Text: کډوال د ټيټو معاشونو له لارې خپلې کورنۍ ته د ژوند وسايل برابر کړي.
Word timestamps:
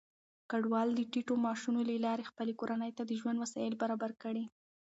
کډوال 0.51 0.89
د 0.95 1.01
ټيټو 1.11 1.33
معاشونو 1.43 1.79
له 1.89 1.95
لارې 2.05 2.29
خپلې 2.31 2.53
کورنۍ 2.59 2.91
ته 2.97 3.03
د 3.05 3.11
ژوند 3.19 3.37
وسايل 3.39 3.73
برابر 3.81 4.11
کړي. 4.23 4.43